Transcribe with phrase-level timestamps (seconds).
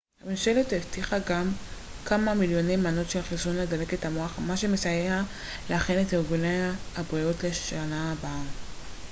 [0.21, 1.49] הממשלה הבטיחה גם
[2.05, 5.21] כמה מיליוני מנות של חיסון לדלקת המוח מה שיסייע
[5.69, 8.41] להכין את ארגוני הבריאות לשנה הבאה